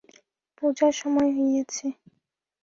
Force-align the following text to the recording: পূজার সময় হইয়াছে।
পূজার 0.57 0.93
সময় 1.01 1.29
হইয়াছে। 1.37 1.85